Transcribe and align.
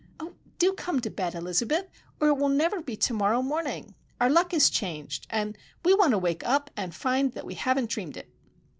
Oh, 0.19 0.33
do 0.57 0.73
come 0.73 0.99
to 1.01 1.11
bed, 1.11 1.35
Elizabeth, 1.35 1.85
or 2.19 2.29
it 2.29 2.37
will 2.37 2.49
never 2.49 2.81
be 2.81 2.95
to 2.95 3.13
morrow 3.13 3.43
morning. 3.43 3.93
Our 4.19 4.31
luck 4.31 4.51
has 4.51 4.71
changed!—and 4.71 5.59
we 5.85 5.93
want 5.93 6.09
to 6.13 6.17
wake 6.17 6.43
up 6.43 6.71
and 6.75 6.95
find 6.95 7.33
that 7.33 7.45
we 7.45 7.53
haven't 7.53 7.91
dreamed 7.91 8.17
it." 8.17 8.27